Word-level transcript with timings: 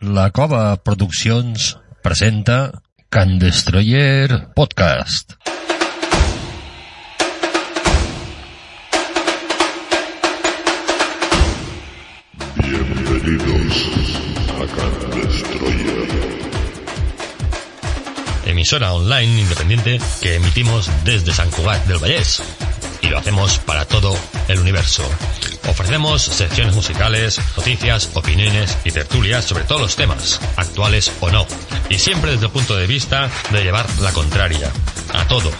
La 0.00 0.30
Cova 0.30 0.82
Produccions 0.82 1.76
presenta 2.02 2.80
Can 3.10 3.38
Destroyer 3.38 4.48
Podcast. 4.54 5.34
Bienvenidos 12.56 13.90
a 14.48 14.66
Can 14.74 15.20
Destroyer. 15.20 16.08
emisora 18.46 18.94
online 18.94 19.42
independiente 19.42 20.00
que 20.22 20.36
emitimos 20.36 20.90
desde 21.04 21.34
San 21.34 21.50
Cugat 21.50 21.84
del 21.84 21.98
Vallés. 21.98 22.42
Y 23.02 23.08
lo 23.08 23.18
hacemos 23.18 23.58
para 23.58 23.84
todo 23.84 24.16
el 24.48 24.58
universo. 24.58 25.08
Ofrecemos 25.68 26.22
secciones 26.22 26.74
musicales, 26.74 27.40
noticias, 27.56 28.10
opiniones 28.14 28.76
y 28.84 28.90
tertulias 28.90 29.44
sobre 29.44 29.64
todos 29.64 29.80
los 29.80 29.96
temas, 29.96 30.40
actuales 30.56 31.12
o 31.20 31.30
no. 31.30 31.46
Y 31.88 31.98
siempre 31.98 32.32
desde 32.32 32.46
el 32.46 32.52
punto 32.52 32.76
de 32.76 32.86
vista 32.86 33.30
de 33.50 33.62
llevar 33.62 33.86
la 34.00 34.12
contraria. 34.12 34.70
A 35.12 35.26
todo. 35.26 35.50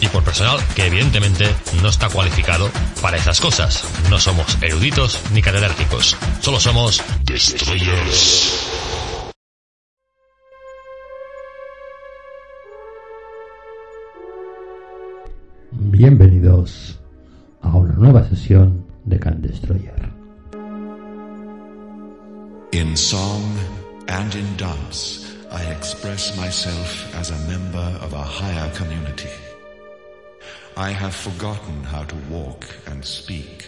Y 0.00 0.08
por 0.08 0.24
personal 0.24 0.58
que 0.74 0.86
evidentemente 0.86 1.48
no 1.82 1.88
está 1.88 2.08
cualificado 2.08 2.70
para 3.00 3.16
esas 3.16 3.40
cosas. 3.40 3.84
No 4.10 4.18
somos 4.18 4.58
eruditos 4.60 5.20
ni 5.32 5.42
catedráticos. 5.42 6.16
Solo 6.40 6.60
somos 6.60 7.02
destroyers. 7.24 8.85
Bienvenidos 15.98 16.98
a 17.62 17.74
una 17.74 17.94
nueva 17.94 18.22
sesión 18.28 18.84
de 19.06 19.18
Can 19.18 19.40
Destroyer. 19.40 20.12
In 22.72 22.94
song 22.94 23.42
and 24.06 24.34
in 24.34 24.56
dance, 24.58 25.24
I 25.50 25.62
express 25.72 26.36
myself 26.36 27.14
as 27.14 27.30
a 27.30 27.48
member 27.48 27.98
of 28.02 28.12
a 28.12 28.22
higher 28.22 28.70
community. 28.74 29.30
I 30.76 30.90
have 30.90 31.14
forgotten 31.14 31.82
how 31.82 32.04
to 32.04 32.16
walk 32.28 32.66
and 32.88 33.02
speak. 33.02 33.64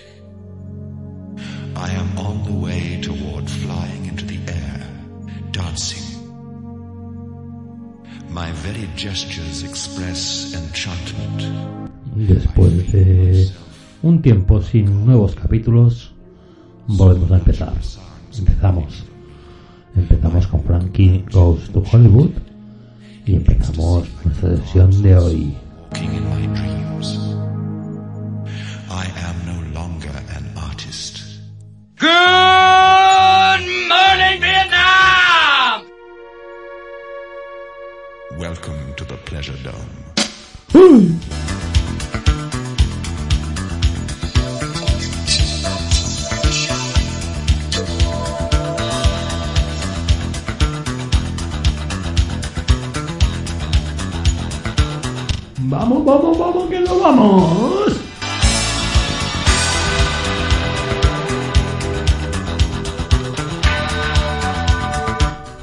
I 1.77 1.91
am 1.93 2.19
on 2.19 2.45
the 2.45 2.61
way 2.61 3.01
toward 3.01 3.49
flying 3.49 4.05
into 4.05 4.27
the 4.27 4.39
air, 4.53 4.87
dancing. 5.53 6.05
My 8.29 8.53
very 8.53 8.87
gestures 8.97 9.63
express 9.63 10.53
enchantment. 10.55 11.89
Después 12.15 12.93
de 12.93 13.49
un 14.03 14.23
tiempo 14.23 14.63
sin 14.63 15.05
nuevos 15.07 15.35
capítulos, 15.35 16.13
volvemos 16.87 17.31
a 17.31 17.39
empezar. 17.39 17.73
Empezamos. 18.37 19.05
Empezamos 19.95 20.47
con 20.47 20.63
Frankie 20.63 21.25
Goes 21.33 21.71
to 21.71 21.83
Hollywood 21.93 22.31
y 23.27 23.35
empezamos 23.37 24.09
nuestra 24.25 24.57
sesión 24.57 25.03
de 25.03 25.17
hoy. 25.17 25.57
Good 32.01 33.67
morning, 33.89 34.41
Vietnam! 34.41 35.83
Welcome 38.39 38.95
to 38.97 39.05
the 39.05 39.17
Pleasure 39.25 39.57
Dome. 39.65 40.09
Vamos, 55.79 56.05
vamos, 56.05 56.37
vamos, 56.37 56.69
que 56.69 56.81
nos 56.81 57.01
vamos. 57.01 57.93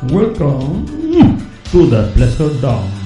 Welcome 0.10 0.86
to 1.70 1.90
the 1.90 2.14
Pleasure 2.16 2.54
Dome. 2.62 3.05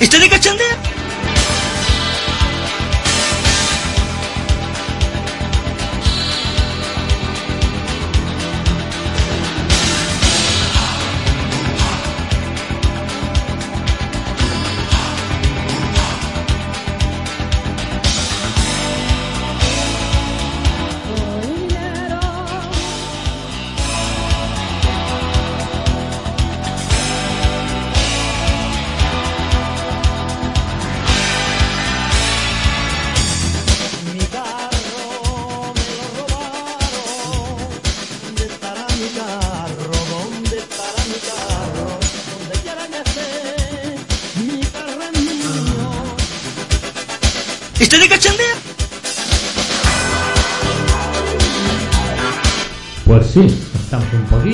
¿Está 0.00 0.18
de 0.20 0.28
cachondeo? 0.28 0.87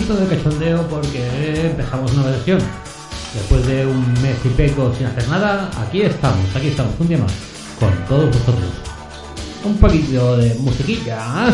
Poquito 0.05 0.21
de 0.21 0.37
cachondeo 0.37 0.83
porque 0.89 1.67
empezamos 1.67 2.13
una 2.13 2.25
versión. 2.25 2.59
Después 3.33 3.67
de 3.67 3.87
un 3.87 4.13
mes 4.23 4.37
y 4.45 4.49
pico 4.49 4.93
sin 4.97 5.07
hacer 5.07 5.27
nada, 5.29 5.71
aquí 5.81 6.03
estamos, 6.03 6.45
aquí 6.55 6.69
estamos, 6.69 6.93
un 6.99 7.09
día 7.09 7.19
más, 7.19 7.33
con 7.81 7.91
todos 8.07 8.27
vosotros. 8.27 8.71
un 9.65 9.77
poquito 9.79 10.37
de 10.37 10.55
musiquilla. 10.57 11.47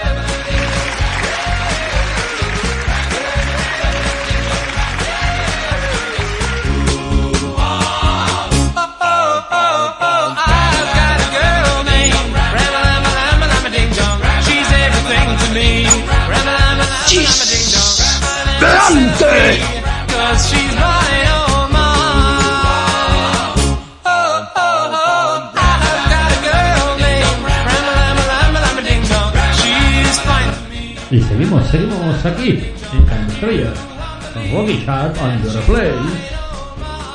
Delante! 18.60 19.79
seguimos 31.72 32.26
aquí 32.26 32.74
en 32.94 33.06
Candestrella 33.06 33.72
con 34.34 34.52
Rocky 34.52 34.86
Chat 34.86 35.16
on 35.22 35.44
your 35.44 35.62
play 35.66 35.94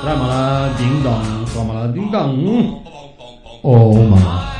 trámala 0.03 0.71
ding 0.79 1.03
dong 1.03 1.45
trámala 1.53 1.89
ding 1.91 2.11
dong 2.11 2.79
oh 3.63 3.95
mamá 4.07 4.54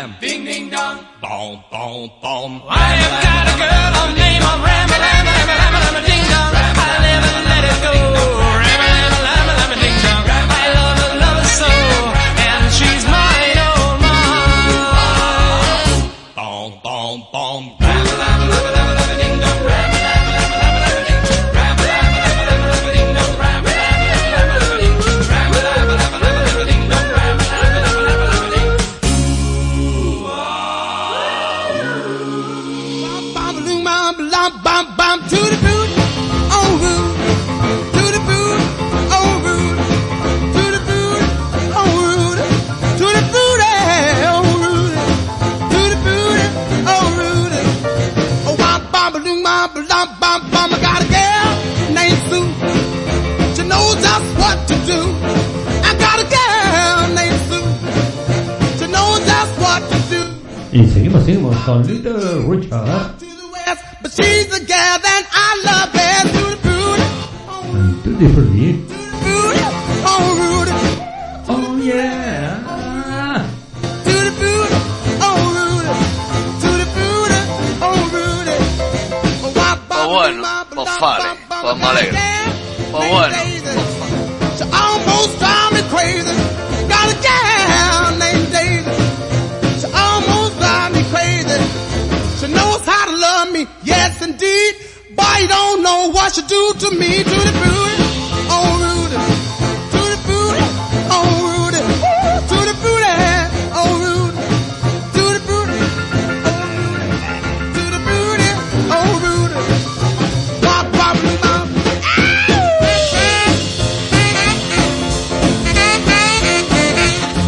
am. 0.00 0.16
Ding 0.20 0.44
ding 0.44 0.70
dong. 0.70 1.04
Bom, 1.20 1.64
bom, 1.70 2.10
bom. 2.22 2.62
I 2.68 3.24
am. 3.24 3.29
seguimos, 61.10 61.24
seguimos 61.24 61.56
con 61.64 61.86
Little 61.86 62.46
Richard. 62.48 63.14
But 64.02 64.12
she's 64.12 64.46
the 64.48 64.60
girl 64.60 64.98
that 65.02 65.26
I 65.32 65.62
love 65.64 65.92
best. 65.92 66.34
And 66.34 68.00
Oh, 70.02 70.34
Rudy. 70.40 70.72
Oh, 71.48 71.76
yeah. 71.82 72.58
Tutti 74.04 74.30
Frutti. 74.38 74.78
Oh, 75.20 75.36
Rudy. 75.56 75.92
Oh, 77.82 77.98
Rudy. 78.12 78.56
Oh, 79.92 80.08
bueno. 80.08 80.42
Pues 80.74 80.88
vale. 81.00 81.24
Pues 81.62 81.76
me 81.76 81.84
alegro. 81.86 82.18
Pues 82.90 83.10
bueno. 83.10 83.34
what 96.30 96.36
you 96.36 96.42
do 96.44 96.74
to 96.78 96.90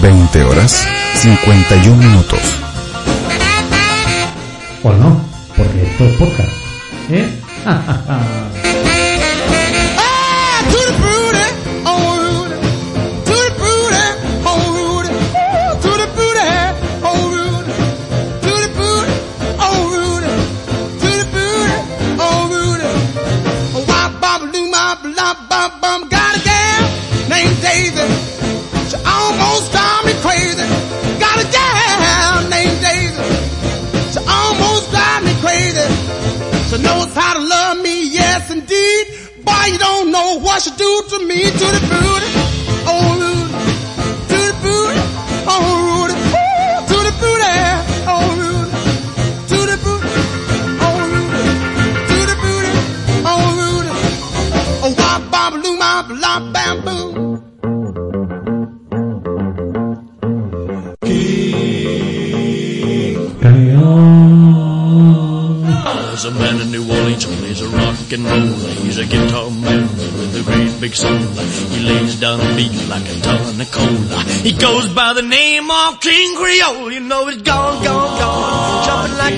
Veinte 0.01 0.43
horas, 0.43 0.85
cincuenta 1.15 1.77
y 1.77 1.89
un 1.89 1.99
minutos. 2.01 2.41
¿O 4.83 4.93
no? 4.93 5.25
Porque 5.57 5.83
esto 5.85 6.05
es 6.05 6.17
podcast. 6.17 6.53
¿Eh? 7.11 7.39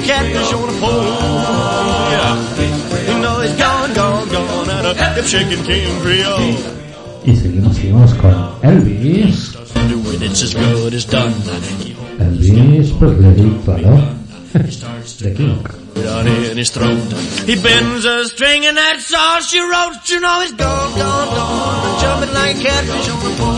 catfish 0.07 0.53
on 0.53 0.69
a 0.69 0.81
pole. 0.81 1.05
Yeah. 2.13 3.13
You 3.13 3.19
know 3.21 3.41
it's 3.41 3.57
gone, 3.57 3.93
gone, 3.95 4.29
gone 4.29 4.71
out 4.71 4.85
of 4.87 4.97
the 5.17 5.23
chicken 5.23 5.65
king 5.65 6.01
creole. 6.01 6.55
Y 7.27 7.35
seguimos, 7.37 7.77
seguimos 7.77 8.15
con 8.21 8.61
Elvis. 8.63 9.53
Doing 9.89 10.23
it's 10.23 10.43
as 10.43 10.55
good 10.55 10.95
as 10.95 11.05
done. 11.05 11.33
Elvis 12.21 12.93
Presley, 12.99 13.59
claro. 13.65 14.15
The 15.19 15.35
King. 15.35 15.63
Down 15.95 16.29
in 16.29 16.57
his 16.57 16.71
throat. 16.71 16.99
He 17.47 17.57
bends 17.61 18.05
a 18.05 18.27
string 18.29 18.67
and 18.67 18.77
that's 18.77 19.13
all 19.13 19.41
she 19.41 19.59
wrote. 19.59 20.09
you 20.09 20.21
know 20.21 20.41
it's 20.43 20.53
gone, 20.53 20.99
gone, 20.99 21.29
gone. 21.35 22.01
Jumping 22.01 22.35
like 22.35 22.61
catfish 22.61 23.09
on 23.11 23.19
the 23.19 23.31
pole. 23.35 23.55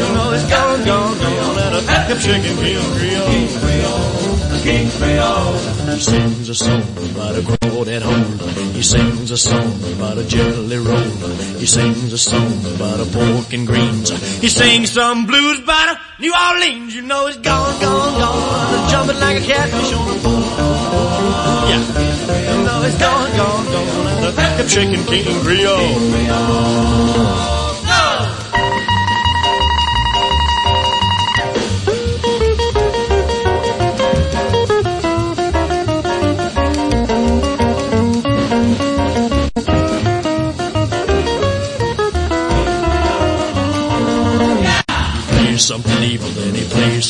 You 0.00 0.08
know 0.14 0.32
it's 0.34 0.48
gone, 0.50 0.84
gone, 0.84 1.18
gone. 1.18 1.58
Out 1.58 1.74
of 1.74 1.86
the 1.86 2.16
chicken 2.20 2.56
king 2.56 2.82
creole. 2.98 3.79
Creole. 4.98 5.54
He 5.94 6.00
sings 6.00 6.48
a 6.48 6.54
song 6.54 6.82
about 7.12 7.36
a 7.36 7.42
crawdad 7.42 8.02
hole. 8.02 8.24
He 8.72 8.82
sings 8.82 9.30
a 9.30 9.36
song 9.36 9.72
about 9.94 10.18
a 10.18 10.24
jelly 10.24 10.78
roll. 10.78 11.10
He 11.58 11.66
sings 11.66 12.12
a 12.12 12.18
song 12.18 12.64
about 12.74 12.98
a 13.00 13.04
pork 13.06 13.52
and 13.52 13.66
greens. 13.66 14.10
He 14.40 14.48
sings 14.48 14.90
some 14.92 15.26
blues 15.26 15.58
about 15.60 15.96
a 15.96 16.00
New 16.20 16.32
Orleans. 16.34 16.94
You 16.94 17.02
know 17.02 17.26
he's 17.26 17.36
gone, 17.36 17.80
gone, 17.80 18.18
gone. 18.18 18.88
Jumping 18.90 19.18
like 19.20 19.42
a 19.42 19.46
catfish 19.46 19.92
on 19.92 20.08
the 20.08 20.18
pole. 20.22 20.40
Yeah. 21.70 21.82
You 22.56 22.62
know 22.64 22.82
he's 22.82 22.96
gone, 22.98 23.30
gone, 23.36 23.66
gone. 23.66 24.24
A 24.24 24.32
hip 24.56 24.68
shaking 24.68 25.04
King 25.04 25.40
Creole. 25.44 27.59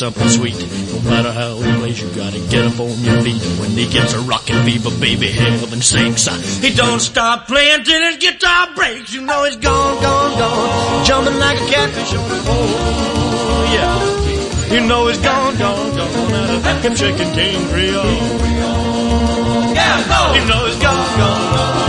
Something 0.00 0.28
sweet. 0.30 0.56
No 0.56 1.10
matter 1.10 1.30
how 1.30 1.60
he 1.60 1.70
plays, 1.76 2.00
you 2.00 2.08
gotta 2.16 2.40
get 2.48 2.64
up 2.64 2.80
on 2.80 2.96
your 3.04 3.20
feet. 3.20 3.42
When 3.60 3.72
he 3.72 3.86
gets 3.86 4.14
a 4.14 4.20
rockin' 4.20 4.64
fever, 4.64 4.88
baby, 4.98 5.28
heaven 5.28 5.82
sinks. 5.82 6.24
He 6.64 6.72
don't 6.72 7.00
stop 7.00 7.46
playing 7.46 7.84
till 7.84 8.00
his 8.08 8.16
guitar 8.16 8.74
breaks. 8.74 9.12
You 9.12 9.20
know 9.20 9.44
he's 9.44 9.56
gone, 9.56 10.02
gone, 10.02 10.38
gone. 10.38 11.04
Jumping 11.04 11.38
like 11.38 11.60
a 11.60 11.66
catfish 11.66 12.14
on 12.14 12.28
the 12.30 12.40
pole. 12.48 12.66
Yeah. 13.76 14.72
You 14.72 14.80
know 14.88 15.08
he's 15.08 15.18
gone, 15.18 15.58
gone, 15.58 15.94
gone. 15.94 16.32
And 16.32 16.64
a 16.64 16.80
hip 16.80 16.96
shaking 16.96 17.32
King 17.34 17.68
Creole. 17.68 18.04
Yeah, 19.76 20.00
go. 20.08 20.20
You 20.32 20.48
know 20.48 20.64
he's 20.64 20.80
gone, 20.80 21.18
gone, 21.18 21.56
gone. 21.56 21.79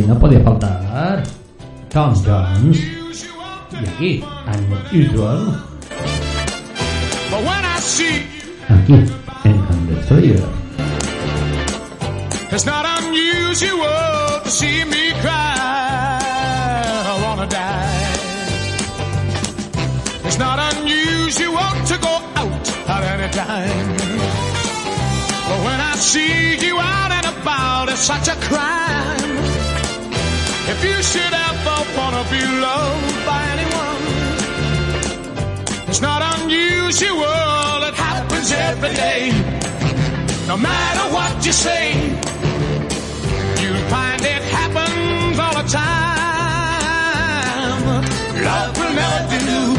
No 0.00 0.18
podía 0.18 0.40
faltar 0.40 1.22
Tom 1.90 2.14
Jones. 2.24 2.78
Y 3.70 3.86
aquí, 3.86 4.24
Unusual. 4.90 5.62
But 7.30 7.40
when 7.44 7.64
I 7.64 7.80
see 7.80 8.22
Aquí, 8.68 8.94
en 9.44 9.86
Destroyer. 9.94 10.48
It's 12.50 12.64
not 12.64 12.86
unusual 13.02 14.40
to 14.44 14.50
see 14.50 14.84
me 14.84 15.12
cry. 15.20 15.56
I 17.06 17.20
wanna 17.22 17.46
die. 17.46 18.16
It's 20.24 20.38
not 20.38 20.58
unusual 20.74 21.70
to 21.86 21.98
go 21.98 22.14
out 22.36 22.88
at 22.88 23.02
any 23.12 23.30
time. 23.32 23.96
But 25.48 25.58
when 25.66 25.80
I 25.80 25.94
see 25.96 26.56
you 26.66 26.78
out 26.78 27.12
and 27.12 27.26
about, 27.26 27.88
it's 27.90 28.00
such 28.00 28.28
a 28.28 28.36
crime. 28.48 29.61
If 30.64 30.84
you 30.84 31.02
should 31.02 31.34
ever 31.48 31.76
wanna 31.96 32.24
be 32.30 32.40
loved 32.60 33.26
by 33.26 33.42
anyone, 33.54 34.02
it's 35.88 36.00
not 36.00 36.22
unusual. 36.38 37.82
It 37.88 37.94
happens 37.94 38.52
every 38.52 38.94
day. 38.94 39.32
No 40.46 40.56
matter 40.56 41.12
what 41.12 41.44
you 41.44 41.52
say, 41.52 41.92
you'll 43.60 43.86
find 43.90 44.22
it 44.22 44.42
happens 44.58 45.38
all 45.38 45.54
the 45.62 45.68
time. 45.68 47.02
Love 48.44 48.78
will 48.78 48.94
never 48.94 49.38
do 49.50 49.74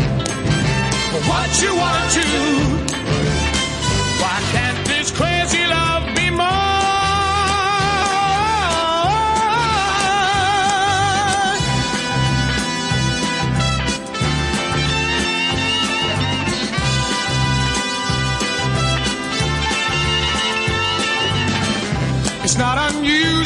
what 1.29 1.49
you 1.61 1.71
want 1.75 2.11
to. 2.11 2.72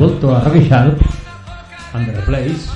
Vuelto 0.00 0.34
a 0.34 0.42
Sharp, 0.42 0.98
Under 1.92 2.14
the 2.14 2.22
Place, 2.22 2.70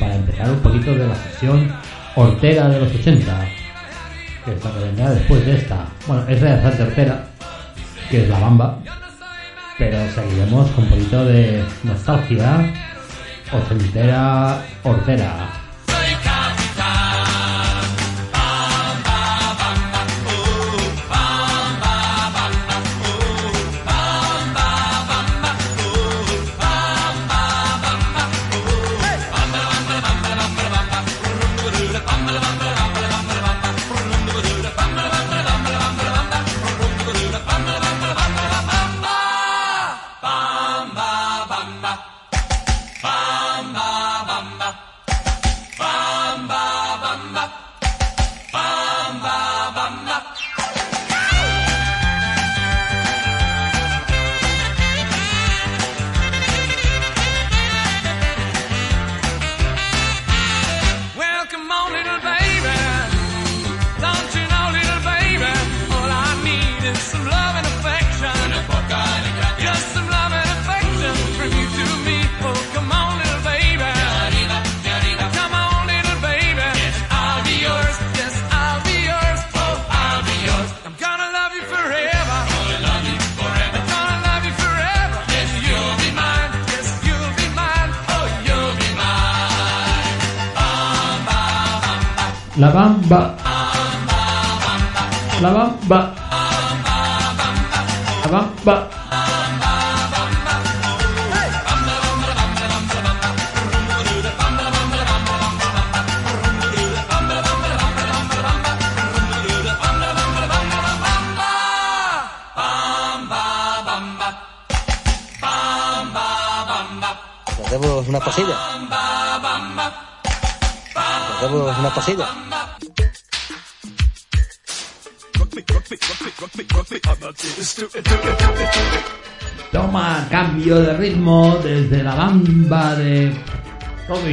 para 0.00 0.16
empezar 0.16 0.50
un 0.50 0.58
poquito 0.58 0.92
de 0.92 1.06
la 1.06 1.14
sesión 1.14 1.72
hortera 2.16 2.68
de 2.68 2.80
los 2.80 2.92
80, 2.92 3.46
que 4.44 4.54
es 4.54 4.64
la 4.64 4.72
que 4.72 4.78
vendrá 4.80 5.10
después 5.10 5.46
de 5.46 5.54
esta. 5.54 5.86
Bueno, 6.08 6.24
es 6.26 6.40
de 6.40 6.50
bastante 6.50 6.82
hortera, 6.82 7.24
que 8.10 8.24
es 8.24 8.28
la 8.28 8.40
bamba, 8.40 8.76
pero 9.78 9.98
seguiremos 10.12 10.68
con 10.70 10.82
un 10.82 10.90
poquito 10.90 11.24
de 11.26 11.62
nostalgia 11.84 12.72
ochentera 13.52 14.60
hortera. 14.82 15.47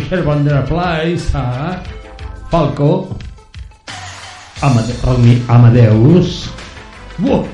Here 0.09 0.29
on 0.29 0.45
the 0.45 0.61
Place 0.67 1.33
a 1.33 1.83
Falco 2.51 3.17
Amade 4.61 4.93
Amadeus 5.49 6.45
Whoa. 7.17 7.47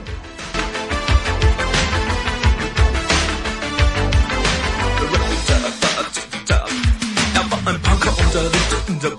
Der 9.01 9.11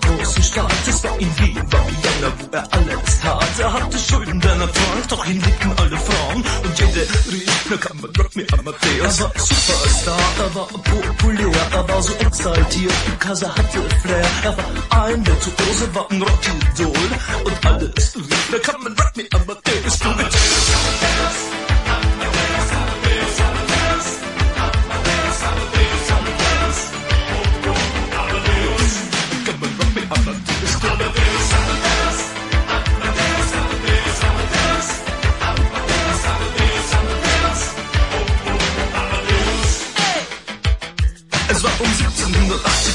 war 1.09 1.19
in 1.19 1.27
Wien, 1.39 1.55
war 1.71 1.85
Vienna, 1.87 2.31
wo 2.37 2.47
er 2.51 2.67
alles 2.71 3.19
tat. 3.19 3.42
Er 3.59 3.71
hatte 3.71 3.99
Schulden, 3.99 4.39
denn 4.39 4.61
er 4.61 4.71
trank, 4.71 5.07
doch 5.09 5.25
ihn 5.25 5.39
liebten 5.39 5.71
alle 5.77 5.97
Frauen. 5.97 6.43
Und 6.63 6.79
jede 6.79 7.01
rief, 7.31 7.65
na 7.69 7.77
kann 7.77 7.97
man 8.01 8.11
rock 8.15 8.35
me 8.35 8.45
Amadeus. 8.51 9.19
Er 9.19 9.25
war 9.25 9.31
Superstar, 9.37 10.19
er 10.39 10.55
war 10.55 10.67
populär, 10.67 11.51
er 11.71 11.87
war 11.87 12.01
so 12.01 12.13
exaltiert, 12.13 12.93
er 13.19 13.55
hatte 13.55 13.89
Flair. 14.01 14.25
Er 14.43 14.57
war 14.57 15.05
ein 15.05 15.25
Virtuose, 15.25 15.95
war 15.95 16.11
ein 16.11 16.21
Rockidol. 16.21 17.09
Und 17.43 17.65
alles 17.65 18.15
rief, 18.15 18.49
na 18.51 18.57
kann 18.57 18.83
man 18.83 18.93
rock 18.93 19.17
me 19.17 19.23
Amadeus. 19.31 19.99
Du 19.99 20.09
mit 20.09 20.33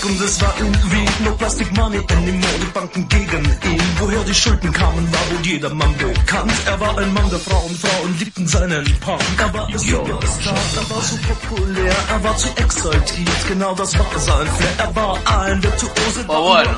und 0.09 0.21
es 0.21 0.41
war 0.41 0.55
in 0.59 0.73
Wien 0.91 1.09
No 1.25 1.33
Plastic 1.33 1.71
Money 1.77 2.01
anymore, 2.11 2.59
die 2.61 2.73
Banken 2.73 3.09
gegen 3.09 3.45
ihn. 3.45 3.83
Woher 3.99 4.23
die 4.25 4.35
Schulden 4.35 4.73
kamen, 4.73 5.13
war 5.13 5.21
wohl 5.31 5.47
jedermann 5.47 5.95
bekannt. 5.97 6.53
Er 6.67 6.81
war 6.81 6.97
ein 6.99 7.13
Mann 7.13 7.29
der 7.31 7.39
Frauen, 7.39 7.75
Frauen 7.75 8.19
liebten 8.19 8.47
seinen 8.47 8.85
Punk. 9.01 9.21
Er 9.39 9.55
war 9.55 9.67
ein 9.67 9.79
Superstar, 9.79 10.55
er 10.77 10.91
war 10.91 11.03
so 11.03 11.17
populär, 11.29 11.97
er 12.11 12.25
war 12.25 12.37
zu 12.37 12.49
exaltiert, 12.57 13.49
genau 13.49 13.75
das 13.75 13.99
war 13.99 14.07
sein 14.19 14.47
Flair. 14.47 14.75
Er 14.79 14.97
war 14.97 15.19
ein 15.43 15.63
Virtuose, 15.63 16.29
war 16.29 16.59
ein 16.59 16.69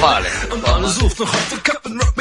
fale. 0.00 0.26
Und 0.52 0.68
alle 0.68 0.88
suchten 0.88 1.26
heute 1.26 1.60
Captain 1.62 2.00
Rock 2.00 2.16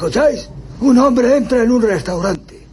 escucháis? 0.00 0.48
Un 0.80 0.96
hombre 0.98 1.36
entra 1.36 1.62
en 1.62 1.70
un 1.70 1.82
restaurante. 1.82 2.66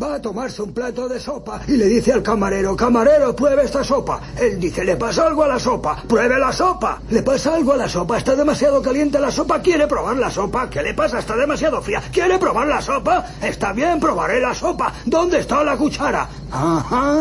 Va 0.00 0.16
a 0.16 0.22
tomarse 0.22 0.60
un 0.62 0.74
plato 0.74 1.08
de 1.08 1.18
sopa 1.18 1.62
y 1.66 1.72
le 1.72 1.86
dice 1.86 2.12
al 2.12 2.22
camarero, 2.22 2.76
camarero, 2.76 3.34
pruebe 3.34 3.64
esta 3.64 3.82
sopa. 3.82 4.20
Él 4.38 4.60
dice, 4.60 4.84
le 4.84 4.96
pasa 4.96 5.26
algo 5.26 5.44
a 5.44 5.48
la 5.48 5.58
sopa, 5.58 6.02
pruebe 6.06 6.38
la 6.38 6.52
sopa. 6.52 7.00
Le 7.08 7.22
pasa 7.22 7.54
algo 7.54 7.72
a 7.72 7.78
la 7.78 7.88
sopa, 7.88 8.18
está 8.18 8.36
demasiado 8.36 8.82
caliente 8.82 9.18
la 9.18 9.32
sopa, 9.32 9.60
quiere 9.62 9.86
probar 9.86 10.18
la 10.18 10.30
sopa. 10.30 10.68
¿Qué 10.68 10.82
le 10.82 10.92
pasa? 10.92 11.20
Está 11.20 11.36
demasiado 11.36 11.80
fría. 11.80 12.02
¿Quiere 12.12 12.38
probar 12.38 12.66
la 12.66 12.82
sopa? 12.82 13.24
Está 13.42 13.72
bien, 13.72 13.98
probaré 13.98 14.38
la 14.40 14.54
sopa. 14.54 14.92
¿Dónde 15.06 15.38
está 15.38 15.64
la 15.64 15.76
cuchara? 15.76 16.28
Ajá. 16.52 17.16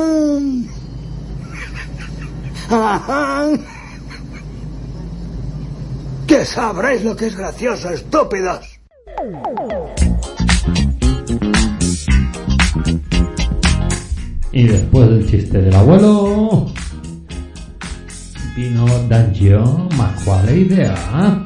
Ajá. 2.69 3.47
Que 6.27 6.45
sabréis 6.45 7.03
lo 7.05 7.15
que 7.15 7.27
es 7.27 7.37
gracioso, 7.37 7.89
estúpidos. 7.89 8.76
Y 14.51 14.67
después 14.67 15.09
del 15.09 15.25
chiste 15.25 15.59
del 15.59 15.73
abuelo, 15.73 16.71
vino 18.55 18.85
Dangio, 19.07 19.87
ma 19.95 20.13
quale 20.23 20.57
idea? 20.57 21.43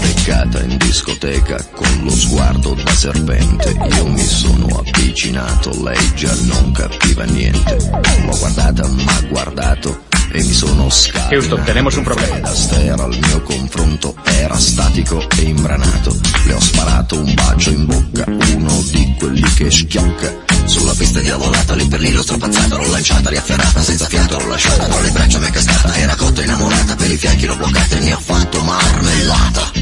Beccata 0.00 0.62
in 0.62 0.76
discoteca 0.78 1.60
con 1.72 2.04
lo 2.04 2.10
sguardo 2.10 2.74
da 2.74 2.92
serpente 2.92 3.74
Io 3.96 4.06
mi 4.06 4.22
sono 4.22 4.66
avvicinato, 4.78 5.82
lei 5.82 6.14
già 6.14 6.32
non 6.44 6.70
capiva 6.70 7.24
niente 7.24 7.76
L'ho 8.24 8.38
guardata, 8.38 8.86
m'ha 8.86 9.20
guardato 9.28 10.06
e 10.32 10.42
mi 10.42 10.52
sono 10.52 10.90
scatenato. 10.90 11.34
Houston, 11.34 11.62
tenemos 11.64 11.96
un 11.96 12.04
problema. 12.04 12.48
Astaire 12.48 13.02
al 13.02 13.16
mio 13.20 13.42
confronto 13.42 14.14
era 14.24 14.58
statico 14.58 15.26
e 15.36 15.42
imbranato. 15.42 16.16
Le 16.44 16.52
ho 16.52 16.60
sparato 16.60 17.20
un 17.20 17.34
bacio 17.34 17.70
in 17.70 17.86
bocca, 17.86 18.24
uno 18.26 18.82
di 18.90 19.14
quelli 19.18 19.42
che 19.54 19.70
schiocca. 19.70 20.46
Sulla 20.64 20.92
pista 20.92 21.20
diavolata, 21.20 21.74
lì 21.74 21.86
per 21.86 22.00
lì 22.00 22.12
l'ho 22.12 22.22
strapazzata, 22.22 22.76
l'ho 22.76 22.90
lanciata, 22.90 23.30
riafferrata, 23.30 23.80
senza 23.80 24.06
fiato 24.06 24.38
l'ho 24.38 24.48
lasciata, 24.48 24.84
tra 24.84 25.00
le 25.00 25.10
braccia 25.10 25.38
mi 25.38 25.46
è 25.46 25.50
cascata, 25.50 25.96
era 25.96 26.14
cotta 26.14 26.42
innamorata, 26.42 26.94
per 26.94 27.10
i 27.10 27.16
fianchi 27.16 27.46
l'ho 27.46 27.56
bloccata 27.56 27.96
e 27.96 28.00
ne 28.00 28.12
ho 28.12 28.18
fatto 28.18 28.62
marmellata. 28.62 29.72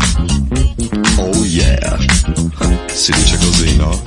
Oh 1.17 1.45
yeah, 1.45 1.97
si 2.93 3.13
dice 3.13 3.37
così, 3.39 3.77
no? 3.77 4.03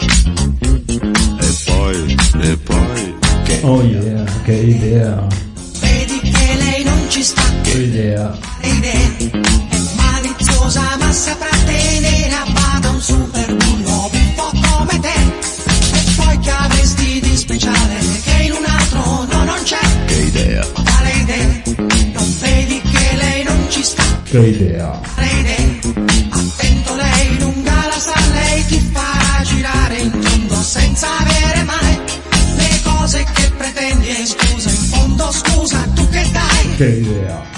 E 1.40 1.56
poi, 1.66 2.18
e 2.42 2.58
poi... 2.58 3.18
Che 3.44 3.60
Oh 3.64 3.82
yeah, 3.82 4.24
che 4.44 4.54
idea, 4.54 5.28
che 7.72 7.78
idea. 7.78 8.38
idea 8.62 9.18
maliziosa 9.96 10.98
ma 11.00 11.12
saprà 11.12 11.50
tenere 11.66 12.34
a 12.34 12.46
bada 12.52 12.90
un 12.90 13.02
super 13.02 13.56
bullo 13.56 14.10
un 14.12 14.34
po' 14.36 14.52
come 14.72 15.00
te. 15.00 15.18
E 15.98 16.04
poi 16.16 16.40
che 16.40 16.50
avresti 16.52 17.20
di 17.22 17.38
speciale 17.38 17.96
che 18.24 18.44
in 18.44 18.52
un 18.52 18.66
altro 18.66 19.26
no 19.32 19.44
non 19.44 19.60
c'è. 19.64 19.80
Che 20.06 20.16
idea, 20.16 20.66
Quale 20.66 21.12
idea? 21.12 21.62
Non 22.14 22.38
vedi 22.40 22.82
che 22.82 23.16
lei 23.16 23.44
non 23.44 23.66
ci 23.70 23.84
sta, 23.84 24.04
Che 24.24 24.40
idea. 24.40 25.00
quale 25.14 25.32
idea? 25.40 25.68
Attento 26.30 26.96
lei 26.96 27.38
lunga 27.40 27.74
la 27.88 28.00
sa, 28.00 28.20
lei 28.34 28.66
ti 28.66 28.90
farà 28.92 29.44
girare 29.44 29.98
in 29.98 30.12
tondo 30.20 30.62
senza 30.64 31.08
avere 31.20 31.64
mai 31.64 32.00
le 32.56 32.80
cose 32.84 33.26
che 33.34 33.52
pretendi 33.58 34.08
e 34.10 34.26
scusa, 34.26 34.70
in 34.70 34.76
fondo 34.76 35.32
scusa, 35.32 35.78
tu 35.96 36.08
che 36.10 36.30
dai? 36.32 36.76
Che 36.78 36.86
idea. 36.88 37.58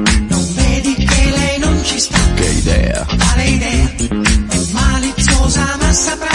Ci 1.83 1.99
sta, 1.99 2.17
che 2.35 2.45
idea, 2.45 3.05
quale 3.05 3.43
idea? 3.43 3.91
Maliziosa 4.71 5.77
ma 5.79 5.91
saprà 5.91 6.30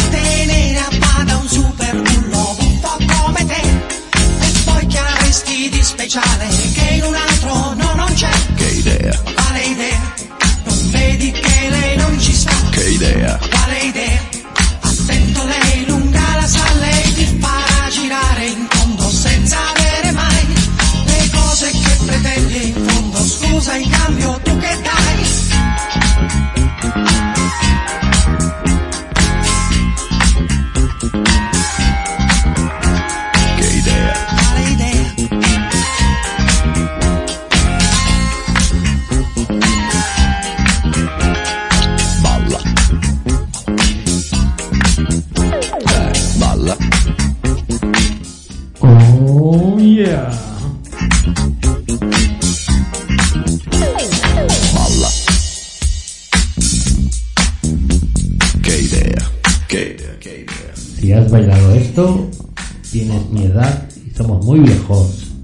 mi 63.30 63.44
edad 63.44 63.88
y 64.06 64.10
somos 64.10 64.44
muy 64.44 64.60
viejos. 64.60 65.35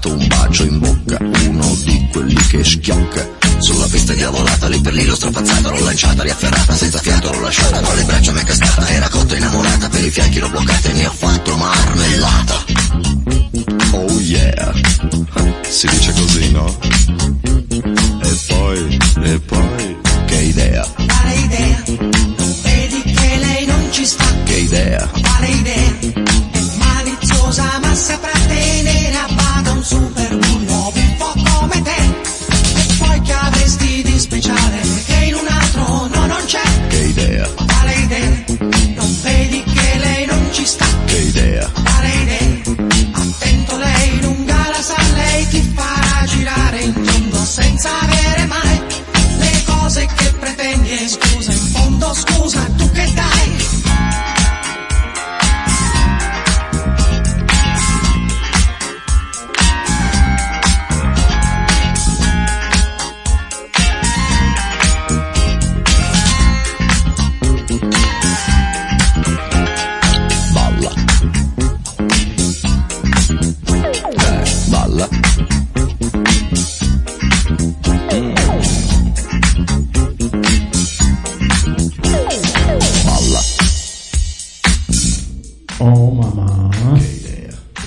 Sparato 0.00 0.14
un 0.14 0.26
bacio 0.26 0.64
in 0.64 0.78
bocca, 0.78 1.18
uno 1.20 1.76
di 1.84 2.08
quelli 2.10 2.46
che 2.46 2.64
schiocca. 2.64 3.28
Sulla 3.58 3.86
pista 3.86 4.14
diavolata, 4.14 4.68
lì 4.68 4.80
per 4.80 4.94
lì 4.94 5.04
l'ho 5.04 5.14
strapazzata, 5.14 5.70
l'ho 5.70 5.84
lanciata, 5.84 6.22
riafferrata, 6.22 6.74
senza 6.74 6.98
fiato 6.98 7.30
l'ho 7.30 7.40
lasciata, 7.40 7.80
tra 7.80 7.94
le 7.94 8.04
braccia 8.04 8.32
mi 8.32 8.40
è 8.40 8.44
cascata, 8.44 8.88
era 8.88 9.08
cotta 9.08 9.36
innamorata, 9.36 9.88
per 9.90 10.04
i 10.04 10.10
fianchi 10.10 10.38
l'ho 10.38 10.48
bloccata 10.48 10.88
e 10.88 10.92
ne 10.94 11.06
ho 11.06 11.12
fatto 11.12 11.56
marmellata. 11.56 12.64
Oh 13.92 14.20
yeah, 14.20 14.72
si 15.68 15.86
dice 15.88 16.12
così, 16.12 16.50
no? 16.52 16.78
E 18.22 18.38
poi, 18.48 18.98
e 19.22 19.40
poi... 19.40 19.98
Che 20.26 20.36
idea, 20.36 20.86
quale 20.94 21.34
idea? 21.34 21.82
Vedi 22.62 23.02
che 23.02 23.38
lei 23.38 23.66
non 23.66 23.88
ci 23.90 24.06
sta, 24.06 24.24
che 24.44 24.54
idea? 24.54 25.19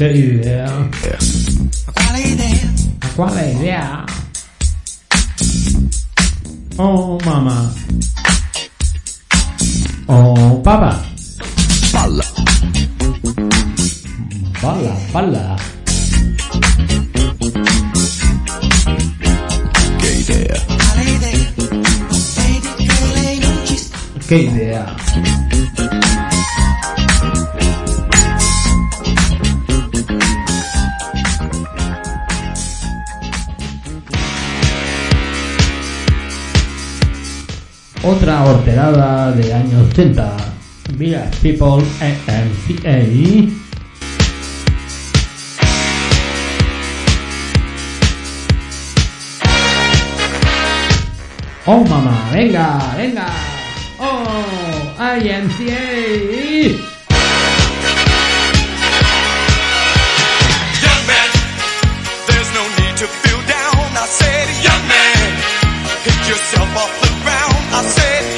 cualquier 0.03 0.15
idea. 0.15 0.89
¿Cuál 1.93 2.19
idea? 2.19 2.73
¿Cuál 3.15 3.55
idea? 3.55 4.05
Oh, 6.77 7.17
mamá. 7.25 7.73
Oh, 10.07 10.61
papá. 10.61 11.01
Bala. 11.93 12.25
Bala, 14.61 14.97
bala. 15.13 15.55
¿Qué 19.99 20.19
idea? 20.19 20.57
¿Qué 24.27 24.37
idea? 24.37 24.62
otra 38.03 38.43
horterada 38.43 39.31
de 39.31 39.53
años 39.53 39.89
80, 39.91 40.35
Village 40.97 41.37
People 41.41 41.83
AMCA. 42.01 42.99
Oh 51.65 51.83
mamá, 51.85 52.29
venga, 52.33 52.93
venga. 52.97 53.27
Oh, 53.99 54.93
IMCA. 54.99 56.93
yourself 66.33 66.77
off 66.77 67.01
the 67.01 67.07
ground. 67.23 67.52
I. 67.75 68.32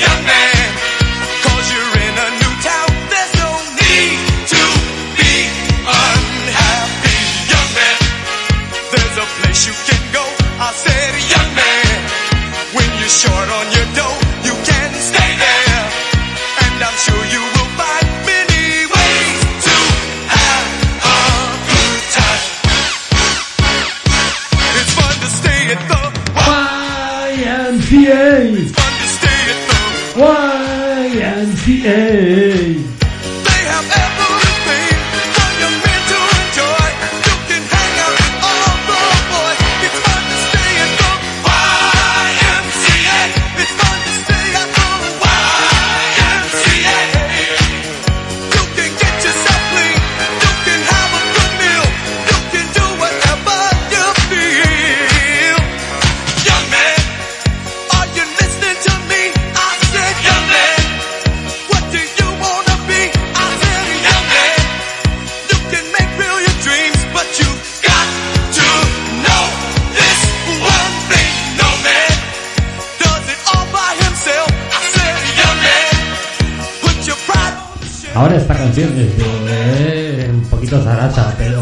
ahora 78.26 78.38
esta 78.38 78.56
canción 78.56 78.90
es 78.98 80.30
un 80.30 80.42
poquito 80.50 80.82
zarata, 80.82 81.36
pero 81.38 81.62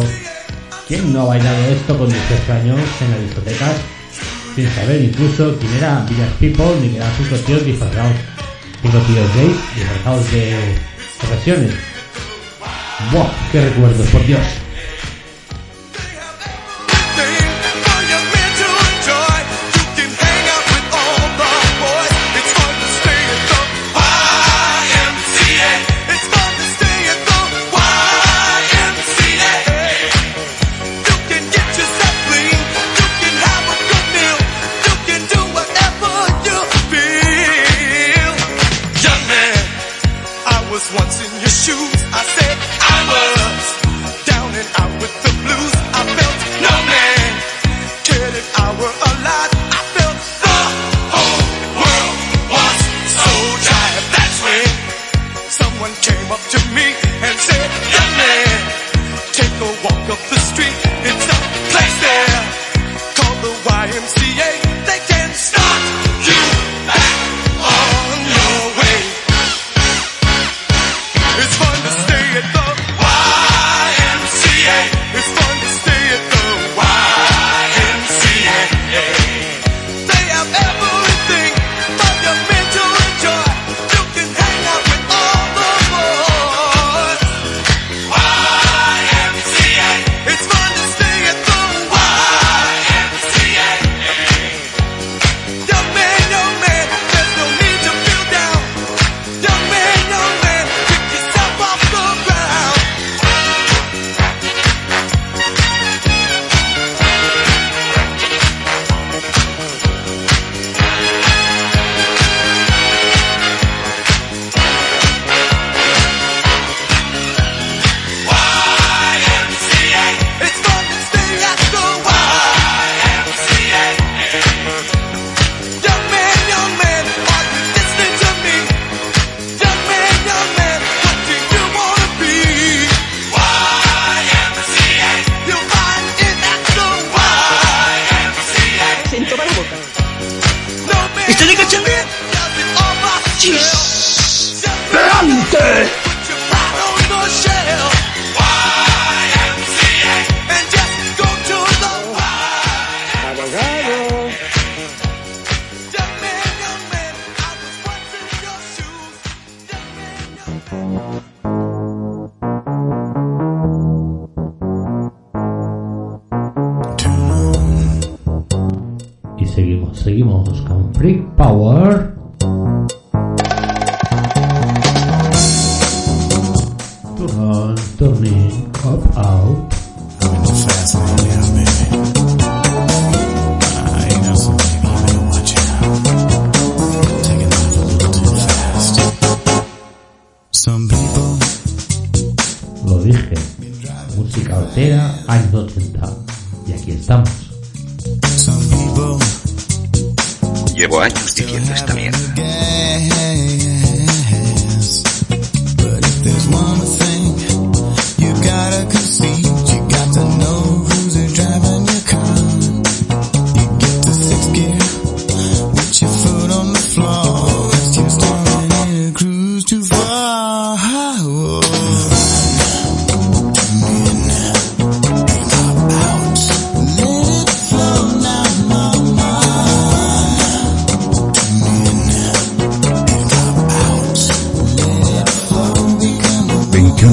¿quién 0.87 1.11
no 1.11 1.23
ha 1.23 1.25
bailado 1.25 1.57
esto 1.65 1.97
con 1.97 2.07
18 2.07 2.53
años 2.53 2.79
en 3.01 3.11
las 3.11 3.21
discotecas? 3.21 3.75
Sin 4.55 4.69
saber 4.69 5.01
incluso 5.01 5.57
quién 5.59 5.73
era 5.73 6.05
Village 6.07 6.31
People 6.39 6.79
ni 6.81 6.89
que 6.89 6.97
eran 6.97 7.11
cinco 7.17 7.35
tíos 7.45 7.65
disfrazados. 7.65 8.13
Cinco 8.81 8.97
tíos 8.99 9.35
gays 9.35 9.57
disfrazados 9.75 10.31
de 10.31 10.55
profesiones. 11.19 11.73
¡Buah! 13.11 13.29
¡Qué 13.51 13.61
recuerdos, 13.61 14.07
por 14.07 14.25
Dios! 14.25 14.62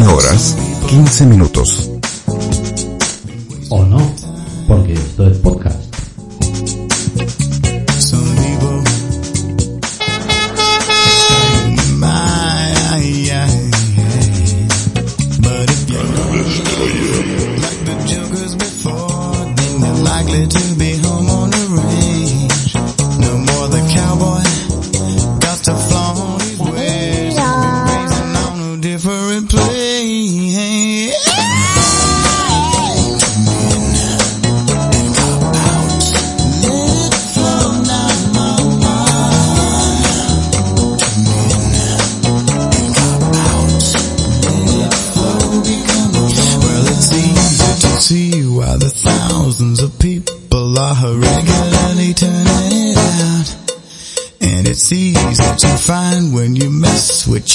21 0.00 0.14
horas, 0.14 0.56
15 0.88 1.26
minutos. 1.26 1.89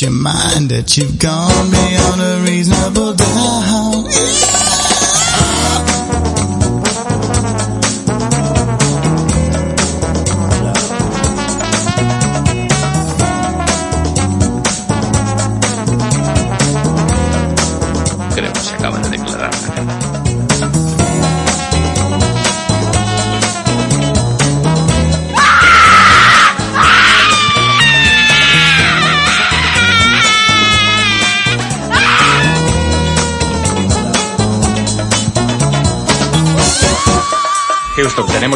Your 0.01 0.11
mind 0.11 0.69
that 0.69 0.97
you've 0.97 1.19
gone 1.19 1.71
beyond 1.71 2.24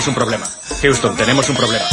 un 0.10 0.16
problema. 0.16 0.46
Houston, 0.82 1.16
tenemos 1.16 1.50
un 1.50 1.56
problema. 1.56 1.86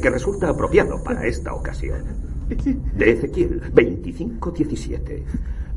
Que 0.00 0.10
resulta 0.10 0.48
apropiado 0.48 1.02
para 1.02 1.26
esta 1.26 1.54
ocasión. 1.54 2.02
De 2.48 3.10
Ezequiel 3.10 3.62
25:17. 3.72 5.24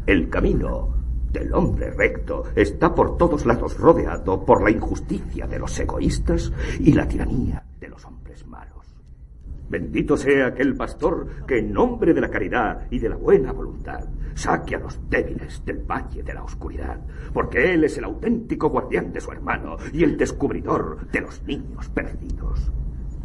El 0.05 0.29
camino 0.29 0.93
del 1.31 1.53
hombre 1.53 1.91
recto 1.91 2.43
está 2.55 2.93
por 2.95 3.17
todos 3.17 3.45
lados 3.45 3.77
rodeado 3.77 4.45
por 4.45 4.63
la 4.63 4.71
injusticia 4.71 5.47
de 5.47 5.59
los 5.59 5.77
egoístas 5.79 6.51
y 6.79 6.93
la 6.93 7.07
tiranía 7.07 7.63
de 7.79 7.89
los 7.89 8.05
hombres 8.05 8.45
malos. 8.47 8.85
Bendito 9.69 10.15
sea 10.15 10.47
aquel 10.47 10.75
pastor 10.75 11.45
que 11.47 11.59
en 11.59 11.73
nombre 11.73 12.13
de 12.13 12.21
la 12.21 12.29
caridad 12.29 12.87
y 12.91 12.99
de 12.99 13.09
la 13.09 13.17
buena 13.17 13.51
voluntad 13.51 14.05
saque 14.35 14.75
a 14.75 14.79
los 14.79 14.99
débiles 15.09 15.63
del 15.65 15.79
valle 15.79 16.23
de 16.23 16.33
la 16.33 16.43
oscuridad, 16.43 17.01
porque 17.33 17.73
él 17.73 17.83
es 17.83 17.97
el 17.97 18.03
auténtico 18.03 18.69
guardián 18.69 19.11
de 19.11 19.21
su 19.21 19.31
hermano 19.31 19.77
y 19.91 20.03
el 20.03 20.17
descubridor 20.17 21.09
de 21.11 21.21
los 21.21 21.41
niños 21.43 21.89
perdidos. 21.89 22.71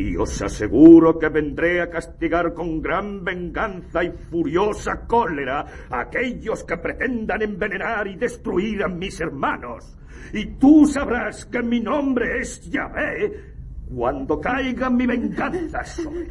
Y 0.01 0.17
os 0.17 0.41
aseguro 0.41 1.19
que 1.19 1.29
vendré 1.29 1.83
a 1.83 1.91
castigar 1.91 2.55
con 2.55 2.81
gran 2.81 3.23
venganza 3.23 4.03
y 4.03 4.11
furiosa 4.11 5.07
cólera 5.07 5.67
a 5.91 6.01
aquellos 6.01 6.65
que 6.65 6.79
pretendan 6.79 7.43
envenenar 7.43 8.09
y 8.09 8.17
destruir 8.17 8.83
a 8.83 8.89
mis 8.89 9.21
hermanos. 9.21 9.95
Y 10.33 10.57
tú 10.57 10.87
sabrás 10.87 11.45
que 11.45 11.63
mi 11.63 11.81
nombre 11.81 12.41
es 12.41 12.63
Yahvé 12.71 13.53
cuando 13.95 14.41
caiga 14.41 14.89
mi 14.89 15.07
venganza 15.07 15.85
sobre. 15.85 16.29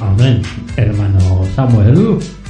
Amén, 0.00 0.42
hermano 0.78 1.44
Samuel. 1.54 2.43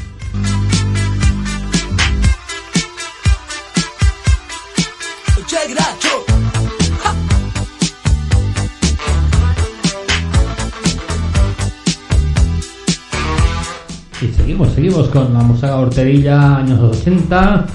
Seguimos, 14.75 15.09
con 15.09 15.33
la 15.33 15.41
música 15.41 15.77
horterilla 15.77 16.57
años 16.57 16.81
80 16.81 17.67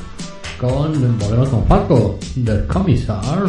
con 0.59 1.17
volvemos 1.17 1.49
con 1.49 1.65
Paco, 1.65 2.19
der 2.35 2.67
Kommissar. 2.67 3.47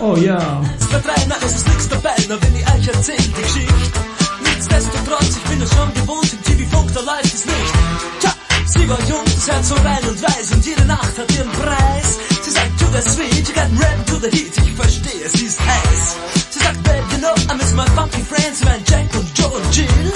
Oh 0.00 0.16
ja. 0.16 0.60
Es 0.78 0.86
verdreht, 0.86 1.28
es 1.46 1.54
ist 1.54 1.68
nix 1.68 1.88
dabei, 1.88 2.16
nur 2.28 2.42
wenn 2.42 2.56
ich 2.56 2.66
euch 2.66 2.88
erzähl 2.88 3.16
die 3.16 3.42
Geschichte. 3.42 4.00
Nichtsdestotrotz, 4.42 5.36
ich 5.36 5.50
bin 5.50 5.62
es 5.62 5.70
schon 5.70 5.94
gewohnt, 5.94 6.32
im 6.32 6.42
TV-Funk, 6.42 6.90
da 6.94 7.00
läuft 7.00 7.34
es 7.34 7.46
nicht. 7.46 7.72
Tja, 8.20 8.32
sie 8.66 8.88
war 8.88 8.98
jung, 9.08 9.24
das 9.24 9.48
Herz 9.48 9.68
so 9.68 9.74
rein 9.76 10.04
und 10.08 10.22
weiß 10.22 10.52
und 10.52 10.66
jede 10.66 10.84
Nacht 10.86 11.16
hat 11.16 11.30
ihren 11.36 11.50
Preis. 11.52 12.18
Sie 12.42 12.50
sagt, 12.50 12.80
to 12.80 12.86
the 12.90 13.02
sweet, 13.08 13.46
you 13.46 13.54
got 13.54 13.70
to 14.06 14.16
the 14.16 14.36
heat, 14.36 14.52
ich 14.56 14.72
verstehe, 14.72 15.28
sie 15.28 15.46
ist 15.46 15.60
heiß. 15.60 16.16
Sie 16.50 16.58
sagt, 16.58 16.82
babe, 16.82 17.04
you 17.12 17.18
know, 17.18 17.34
I 17.52 17.56
miss 17.56 17.72
my 17.74 17.86
funky 17.94 18.22
friends, 18.22 18.64
mein 18.64 18.82
Jack 18.88 19.06
und 19.14 19.28
Joe 19.38 19.48
und 19.48 19.76
Jill. 19.76 20.09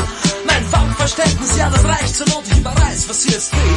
Mein 1.16 1.26
Funkverständnis, 1.26 1.56
ja, 1.56 1.70
das 1.70 1.84
reicht 1.84 2.16
zur 2.16 2.28
Not, 2.28 2.44
ich 2.50 2.58
überreiß, 2.58 3.08
was 3.08 3.22
sie 3.22 3.30
jetzt 3.30 3.52
will. 3.52 3.76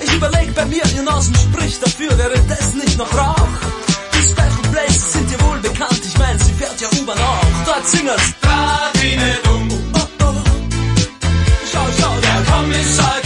Ich 0.00 0.12
überleg 0.12 0.54
bei 0.54 0.64
mir, 0.66 0.82
ihr 0.94 1.02
Nasen 1.02 1.34
spricht 1.34 1.82
dafür, 1.82 2.16
wäre 2.18 2.38
das 2.48 2.74
nicht 2.74 2.98
noch 2.98 3.12
Rauch? 3.14 3.48
Die 4.14 4.28
Special 4.28 4.72
Places 4.72 5.12
sind 5.12 5.30
dir 5.30 5.40
wohl 5.42 5.58
bekannt, 5.58 6.00
ich 6.04 6.18
mein, 6.18 6.38
sie 6.38 6.52
fährt 6.52 6.80
ja 6.80 6.88
U-Bahn 7.00 7.18
auch. 7.18 7.64
Dort 7.64 7.88
singen's. 7.88 8.34
Radine 8.42 9.38
dumm. 9.44 9.68
Oh, 9.94 9.98
oh. 10.24 10.34
Schau, 11.72 11.86
schau, 11.98 12.14
der 12.20 12.52
Kommissar 12.52 13.17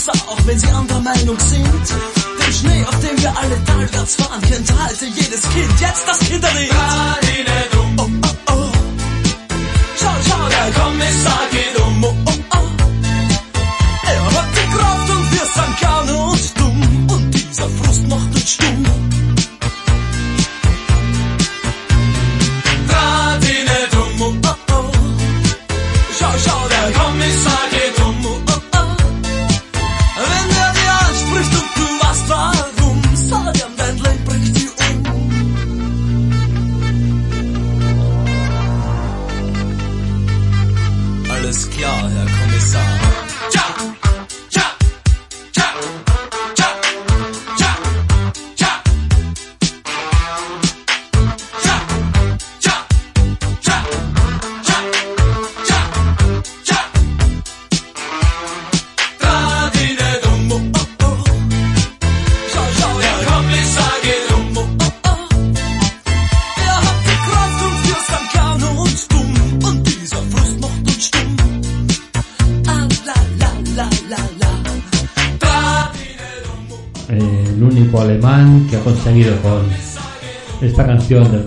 Kommissar, 0.00 0.28
auch 0.28 0.46
wenn 0.46 0.58
Sie 0.58 0.66
anderer 0.68 1.00
Meinung 1.00 1.38
sind. 1.38 1.64
Den 1.64 2.52
Schnee, 2.52 2.84
auf 2.84 2.98
dem 3.00 3.20
wir 3.20 3.36
alle 3.36 3.64
talwärts 3.64 4.16
fahren, 4.16 4.40
kennt 4.42 4.72
halte 4.80 5.06
jedes 5.06 5.42
Kind. 5.42 5.80
Jetzt 5.80 6.06
das 6.06 6.18
Kinderlied. 6.20 7.29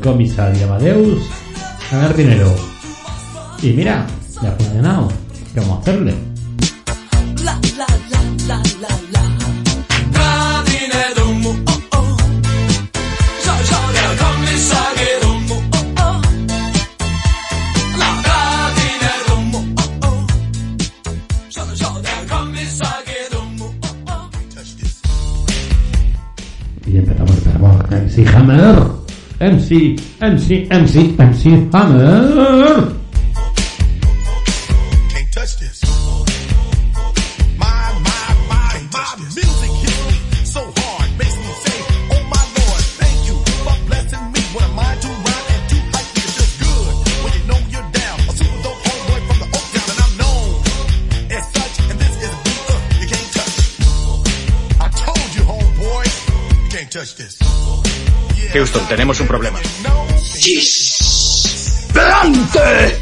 Comisar 0.04 0.56
y 0.56 0.62
Amadeus 0.62 1.24
ganar 1.90 2.16
dinero. 2.16 2.54
Y 3.62 3.72
mira, 3.72 4.06
le 4.42 4.48
ha 4.50 4.52
funcionado. 4.52 5.08
¿Qué 5.54 5.60
vamos 5.60 5.78
a 5.78 5.82
hacerle? 5.82 6.33
MC, 29.74 30.70
MC, 30.70 31.18
MC, 31.20 31.50
Hammer. 31.72 32.94
So 40.46 40.62
hard, 40.62 41.10
makes 41.18 41.36
me 41.36 41.52
say, 41.66 41.78
oh, 42.14 42.22
my 42.30 42.44
Lord, 42.54 42.84
thank 43.02 43.18
you 43.26 43.34
for 43.66 43.74
blessing 43.90 44.22
me 44.30 44.42
with 44.54 44.64
a 44.64 44.72
mind 44.78 45.02
to 45.02 45.08
rhyme 45.10 45.48
and 45.50 45.64
to 45.72 45.78
hype 45.90 46.10
me. 46.14 46.22
It 46.22 46.34
feels 46.38 46.54
good 46.62 46.94
when 47.24 47.34
you 47.34 47.44
know 47.50 47.58
you're 47.74 47.90
down. 47.90 48.20
A 48.30 48.34
super 48.38 48.62
dope 48.62 48.78
homeboy 48.86 49.20
from 49.26 49.38
the 49.42 49.48
Oak 49.58 49.66
Town, 49.74 49.90
and 49.90 50.00
I'm 50.06 50.14
known 50.22 50.50
as 51.34 51.44
such. 51.50 51.76
And 51.90 51.98
this 51.98 52.14
is 52.22 52.30
a 52.30 52.38
beat 52.46 52.62
uh, 52.70 52.78
you 53.02 53.08
can't 53.10 53.30
touch. 53.34 53.58
I 54.86 54.88
told 55.02 55.30
you, 55.34 55.44
homeboy, 55.50 56.06
you 56.62 56.70
can't 56.70 56.92
touch 56.92 57.16
this. 57.16 57.53
Houston, 58.54 58.88
tenemos 58.88 59.20
un 59.20 59.28
problema. 59.28 59.60
¡Delante! 61.94 63.00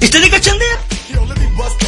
¿Está 0.00 0.20
de 0.20 0.30
cachondeo? 0.30 0.78
Yo, 1.12 1.26
let 1.26 1.36
me 1.36 1.46
bust 1.56 1.78
the 1.80 1.86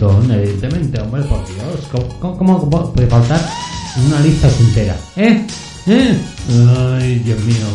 Evidentemente, 0.00 1.00
hombre, 1.00 1.22
por 1.22 1.44
Dios. 1.46 1.88
¿Cómo, 2.20 2.92
puede 2.92 3.08
faltar 3.08 3.40
una 4.06 4.20
lista 4.20 4.48
entera? 4.60 4.96
¿Eh? 5.16 5.46
¿Eh? 5.86 6.18
Ay, 7.00 7.18
Dios 7.20 7.40
mío. 7.40 7.66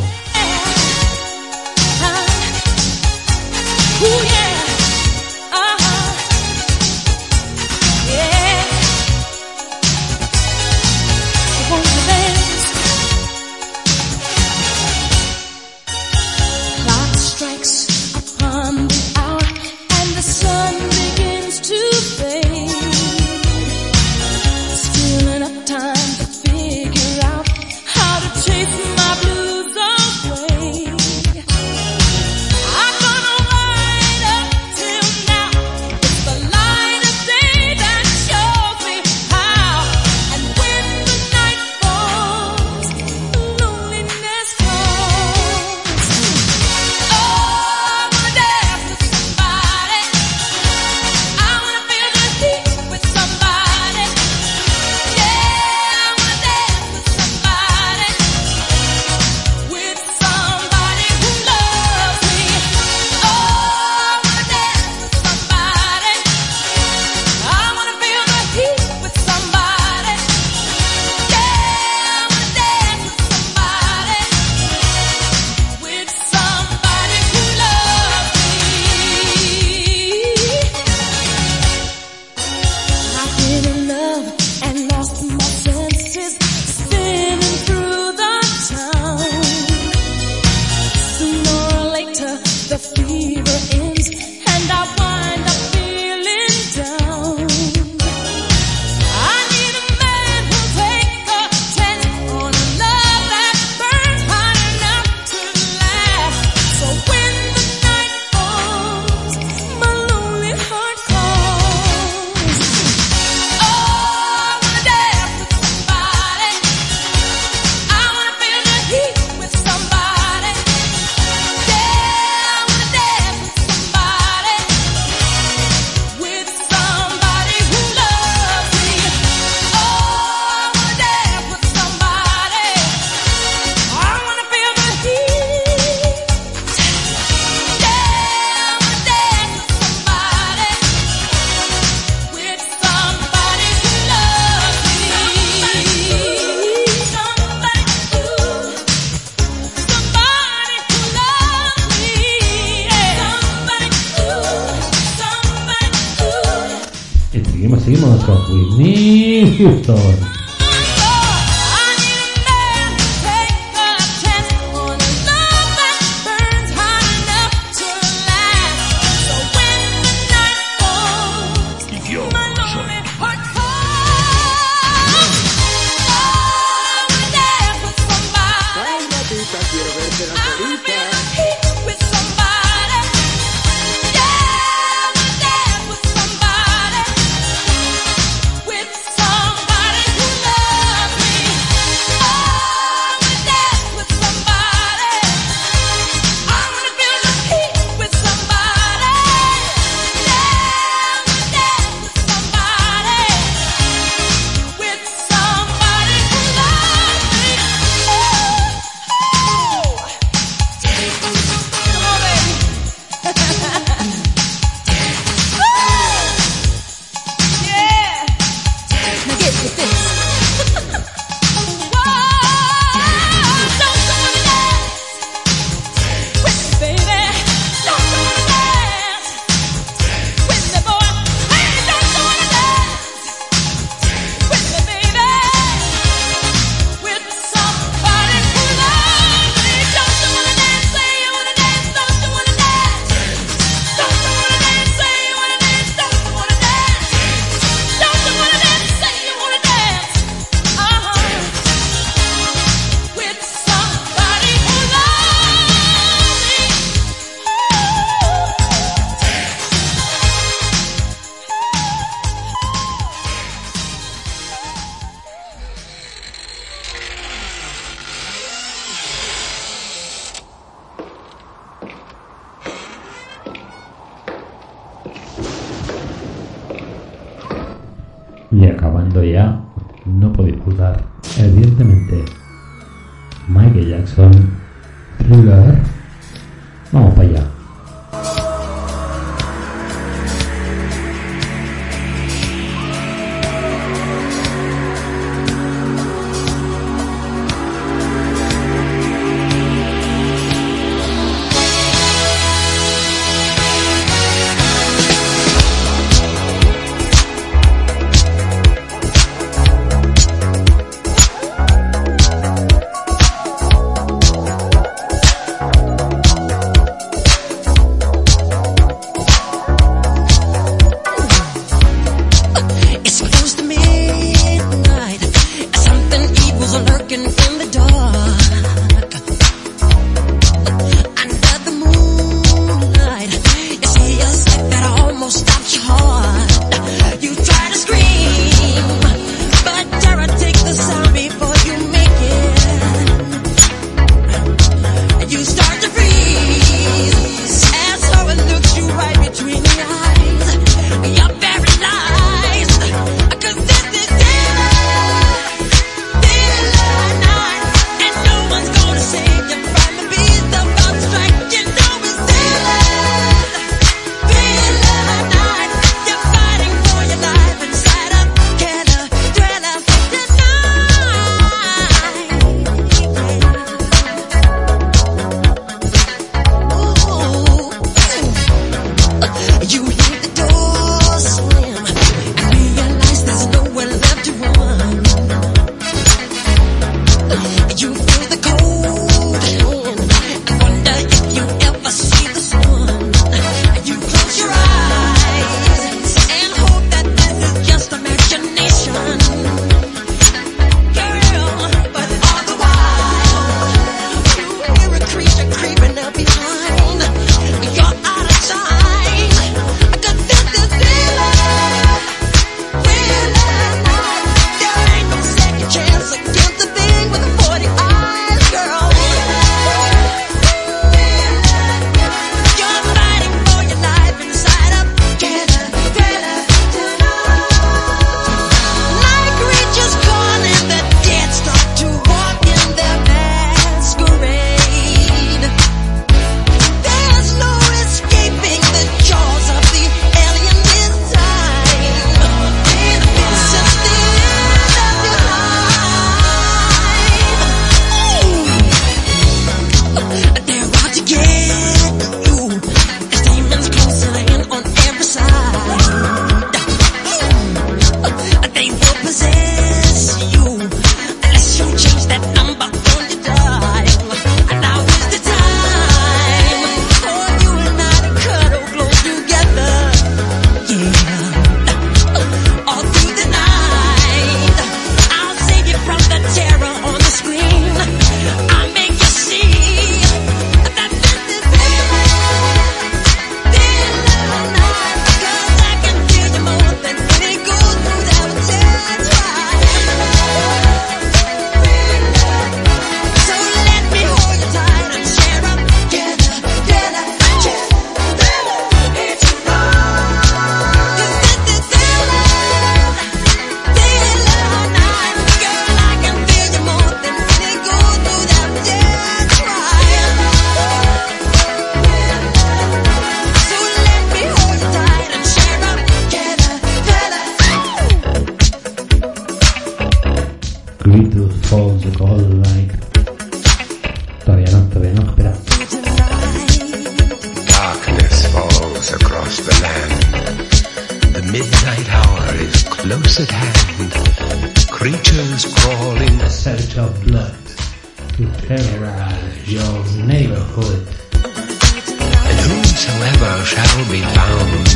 Neighborhood. 540.07 540.87
And 541.13 542.39
whosoever 542.47 543.43
shall 543.45 543.91
be 543.91 544.01
found 544.01 544.67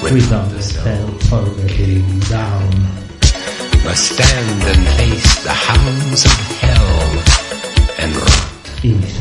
Freedom 0.00 0.60
self-forgetting 0.60 2.20
down. 2.20 2.70
must 3.84 4.12
stand 4.12 4.62
and 4.62 4.88
face 4.98 5.42
the 5.42 5.52
hounds 5.52 6.24
of 6.24 6.36
hell 6.60 7.24
and 7.98 8.14
rot. 8.16 8.84
Inside 8.84 9.15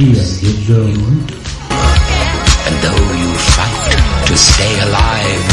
here 0.00 0.16
with 0.16 0.66
them. 0.66 0.96
And 2.66 2.76
though 2.80 3.04
you 3.20 3.30
fight 3.52 3.92
to 4.28 4.34
stay 4.36 4.74
alive, 4.80 5.44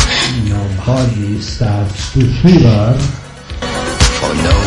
your 0.48 0.68
body 0.86 1.42
starts 1.42 2.14
to 2.14 2.22
shiver. 2.40 2.96
For 4.20 4.34
no 4.48 4.58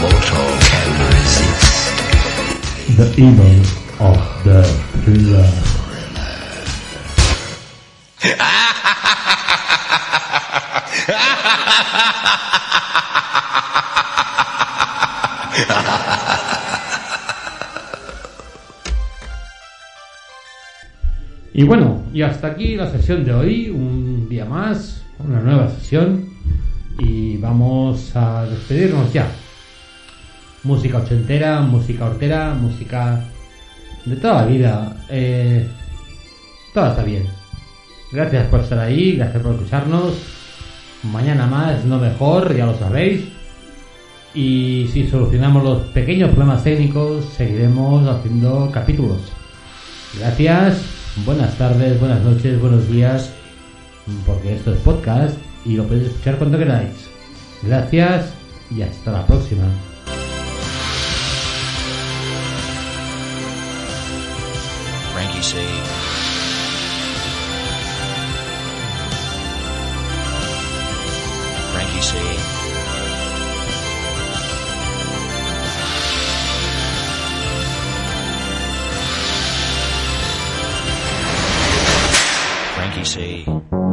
mortal 0.00 0.48
can 0.70 0.90
resist 1.06 1.86
the 2.98 3.06
evil 3.16 3.58
of 4.00 4.20
the 4.44 4.62
thriller. 5.04 5.50
Ha 8.18 8.34
ha 15.68 15.80
ha 15.86 16.05
Y 21.58 21.64
bueno, 21.64 22.02
y 22.12 22.20
hasta 22.20 22.48
aquí 22.48 22.76
la 22.76 22.90
sesión 22.90 23.24
de 23.24 23.32
hoy, 23.32 23.70
un 23.70 24.28
día 24.28 24.44
más, 24.44 25.02
una 25.18 25.40
nueva 25.40 25.70
sesión 25.70 26.26
y 26.98 27.38
vamos 27.38 28.14
a 28.14 28.44
despedirnos 28.44 29.10
ya. 29.10 29.26
Música 30.64 30.98
ochentera, 30.98 31.62
música 31.62 32.04
hortera, 32.04 32.52
música 32.52 33.24
de 34.04 34.16
toda 34.16 34.42
la 34.42 34.46
vida, 34.46 34.96
eh, 35.08 35.66
todo 36.74 36.88
está 36.88 37.02
bien. 37.02 37.24
Gracias 38.12 38.48
por 38.48 38.60
estar 38.60 38.78
ahí, 38.78 39.16
gracias 39.16 39.42
por 39.42 39.54
escucharnos. 39.54 40.12
Mañana 41.04 41.46
más, 41.46 41.86
no 41.86 41.98
mejor, 41.98 42.54
ya 42.54 42.66
lo 42.66 42.78
sabéis. 42.78 43.28
Y 44.34 44.90
si 44.92 45.06
solucionamos 45.06 45.64
los 45.64 45.82
pequeños 45.84 46.28
problemas 46.32 46.62
técnicos, 46.62 47.24
seguiremos 47.34 48.06
haciendo 48.06 48.70
capítulos. 48.70 49.32
Gracias, 50.18 50.95
buenas 51.24 51.56
tardes, 51.56 51.98
buenas 51.98 52.20
noches, 52.22 52.60
buenos 52.60 52.88
días, 52.88 53.30
porque 54.26 54.54
esto 54.54 54.74
es 54.74 54.80
podcast 54.80 55.36
y 55.64 55.76
lo 55.76 55.84
podéis 55.84 56.08
escuchar 56.08 56.36
cuando 56.36 56.58
queráis. 56.58 57.08
Gracias 57.62 58.32
y 58.70 58.82
hasta 58.82 59.12
la 59.12 59.26
próxima. 59.26 59.64
Frankie 65.14 65.42
C. 65.42 65.56
Frankie 71.72 72.02
C. 72.02 72.55
see. 83.06 83.85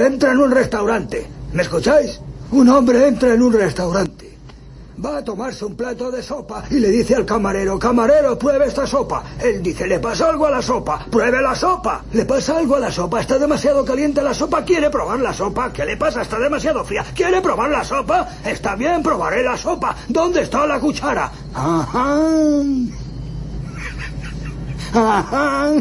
Entra 0.00 0.32
en 0.32 0.38
un 0.38 0.50
restaurante. 0.50 1.26
¿Me 1.52 1.62
escucháis? 1.62 2.20
Un 2.52 2.68
hombre 2.68 3.08
entra 3.08 3.32
en 3.34 3.42
un 3.42 3.52
restaurante. 3.52 4.26
Va 5.04 5.18
a 5.18 5.24
tomarse 5.24 5.62
un 5.66 5.76
plato 5.76 6.10
de 6.10 6.22
sopa 6.22 6.64
y 6.70 6.78
le 6.78 6.88
dice 6.88 7.14
al 7.14 7.26
camarero, 7.26 7.78
camarero, 7.78 8.38
pruebe 8.38 8.66
esta 8.66 8.86
sopa. 8.86 9.22
Él 9.42 9.62
dice, 9.62 9.86
le 9.86 9.98
pasa 9.98 10.30
algo 10.30 10.46
a 10.46 10.50
la 10.50 10.62
sopa, 10.62 11.04
pruebe 11.10 11.42
la 11.42 11.54
sopa. 11.54 12.02
Le 12.12 12.24
pasa 12.24 12.56
algo 12.56 12.76
a 12.76 12.80
la 12.80 12.90
sopa, 12.90 13.20
está 13.20 13.38
demasiado 13.38 13.84
caliente 13.84 14.22
la 14.22 14.32
sopa, 14.32 14.64
quiere 14.64 14.88
probar 14.88 15.20
la 15.20 15.34
sopa. 15.34 15.70
¿Qué 15.70 15.84
le 15.84 15.98
pasa? 15.98 16.22
Está 16.22 16.38
demasiado 16.38 16.82
fría. 16.82 17.04
¿Quiere 17.14 17.42
probar 17.42 17.68
la 17.70 17.84
sopa? 17.84 18.26
Está 18.42 18.74
bien, 18.74 19.02
probaré 19.02 19.42
la 19.42 19.58
sopa. 19.58 19.94
¿Dónde 20.08 20.42
está 20.42 20.66
la 20.66 20.80
cuchara? 20.80 21.30
Ajá. 21.52 22.18
Ajá. 24.94 25.72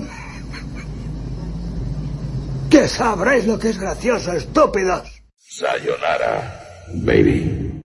Que 2.69 2.87
sabréis 2.87 3.45
lo 3.45 3.57
que 3.57 3.69
es 3.69 3.79
gracioso, 3.79 4.33
estúpidos. 4.33 5.21
Sayonara, 5.37 6.87
baby. 6.93 7.64